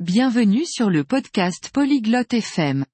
[0.00, 2.84] Bienvenue sur le podcast Polyglotte FM.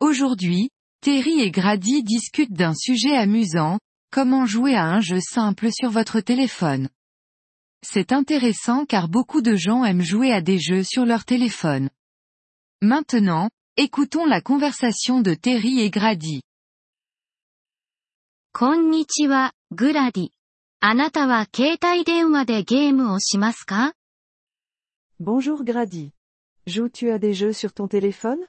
[0.00, 3.78] Aujourd'hui, Terry et Grady discutent d'un sujet amusant,
[4.10, 6.88] comment jouer à un jeu simple sur votre téléphone.
[7.86, 11.90] C'est intéressant car beaucoup de gens aiment jouer à des jeux sur leur téléphone.
[12.82, 16.40] Maintenant, écoutons la conversation de Terry et Grady.
[25.20, 26.10] Bonjour Grady.
[26.68, 28.46] Joues-tu à des jeux sur ton téléphone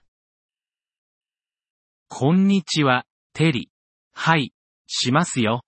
[2.09, 3.70] こんにちは、テリ。
[4.13, 4.52] はい、
[4.88, 5.62] しますよ。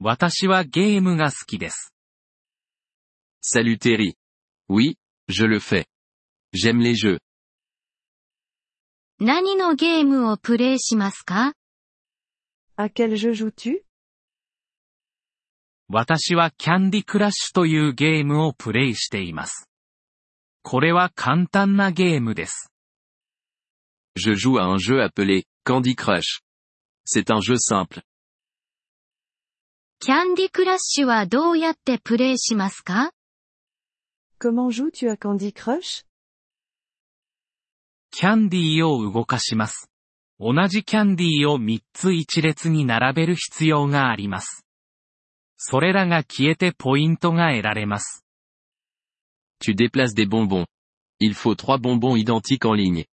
[0.00, 1.94] 私はゲームが好きです。
[3.40, 4.14] Salut Terry.
[4.68, 4.96] Oui,
[5.28, 5.86] je le fais.
[6.52, 7.20] J'aime les jeux.
[9.20, 11.52] 何のゲームをプレイしますか
[12.76, 13.84] À quel jeu joues-tu
[15.88, 19.68] 私はキャンディクラッシュというゲームをプレイしています。
[20.64, 22.72] これは簡単なゲームです。
[24.16, 26.40] Je joue à un jeu appelé Candy Crush.
[27.04, 28.02] C'est un jeu simple.
[30.00, 33.12] キャンディクラッシュはどうやってプレイしますか
[34.40, 36.06] ？Comment joues-tu à Candy Crush?
[38.10, 39.90] キャンディーを動かします。
[40.40, 44.64] 同じキャンディーを3つ一列に並べる必要があります。
[45.58, 48.23] それらが消えてポイントが得られます。
[49.59, 50.65] Tu déplaces des bonbons.
[51.19, 53.05] Il faut trois bonbons identiques en ligne.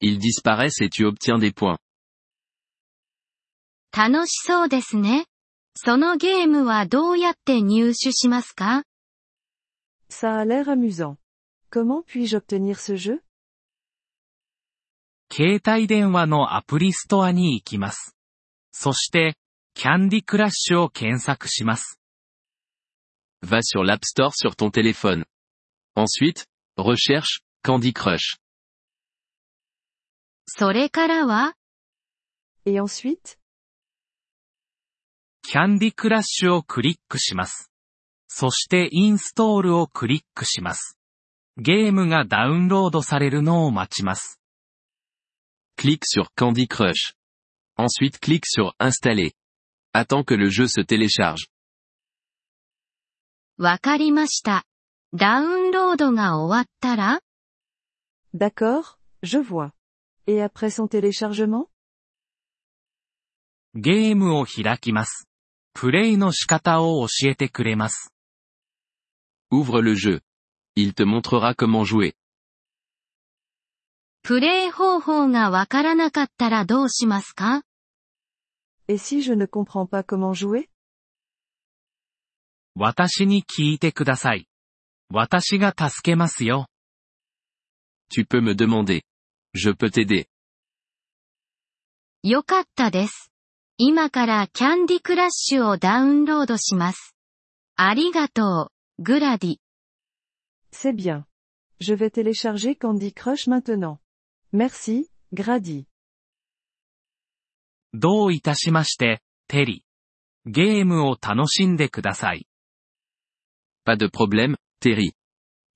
[0.00, 1.78] Ils disparaissent et tu obtiens des points.
[3.96, 5.24] 楽しそうですね。
[5.74, 8.84] そのゲームはどうやって入手しますか
[10.10, 11.16] Ça a l'air amusant.
[11.70, 13.20] Comment puis-je obtenir ce jeu
[15.32, 18.14] 携帯電話のアプリストアに行きます。
[18.72, 19.34] そして、
[19.74, 21.98] キャンディクラッシュを検索します。
[23.42, 25.24] Va sur l'App Store sur ton téléphone.
[25.95, 26.45] Ensuite,
[26.77, 28.39] recherche Candy Crush.
[30.47, 31.55] それからは
[32.65, 33.37] Et ensuite
[35.43, 37.71] キャンディクラッシュをクリックします。
[38.27, 40.97] そしてインストールをクリックします。
[41.57, 44.39] ゲームがダウンロードされるのを待ちます。
[45.77, 47.15] Clique sur Candy Crush.
[47.77, 49.33] Ensuite clique sur Installer.
[49.93, 51.49] Attends que le jeu se télécharge.
[53.57, 54.65] わかりました。
[55.13, 55.60] ダウン
[55.90, 57.20] ロードが終わったら
[58.34, 59.72] D'accord, je vois.
[60.26, 61.68] Et après son téléchargement
[63.74, 65.28] ゲームを開きます。
[65.74, 68.12] プレイの仕方を教えてくれます。
[69.52, 70.20] Ouvre le jeu.
[70.74, 72.14] Il te montrera comment jouer.
[74.22, 77.62] プレイ方法がわからなかったらどうしますか
[78.88, 80.68] Et si je ne comprends pas comment jouer
[82.74, 84.48] 私に聞いてください。
[85.13, 86.67] 私が助けますよ。
[88.09, 89.01] Tu peux me demander.
[89.53, 90.25] Je peux t'aider.
[92.23, 93.31] よかったです。
[93.77, 97.15] 今からキャンディクラッシュをダウンロードします。
[97.75, 99.55] ありがとう、グラディ。
[100.71, 101.25] C'est bien.
[101.79, 103.97] Je vais télécharger Candy Crush maintenant.
[104.53, 105.85] Merci, Grady.
[107.93, 109.83] どういたしまして、テリ。
[110.45, 112.47] ゲームを楽しんでください。
[113.85, 115.11] Pas de problème, Terry.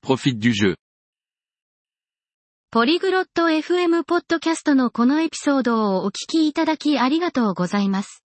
[0.04, 0.78] Profite du jeu.
[2.72, 8.24] ポリグロット FM ポッドキャストのこのエピソードをお聞きいただきありがとうございます。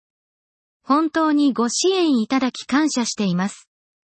[0.84, 3.68] 本当にご支援いただき感謝しています。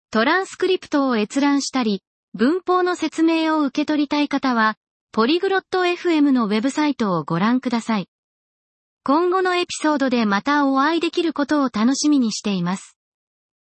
[0.09, 2.01] トランスクリプトを閲覧したり、
[2.33, 4.77] 文法の説明を受け取りたい方は、
[5.11, 8.07] ポリグロット FM のウェブサイトをご覧ください。
[9.03, 12.97] 今後のエピソードでまたお会いできることを楽しみにしています。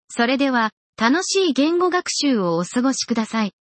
[0.08, 3.52] それでは、楽しい言語学習をお過ごしください。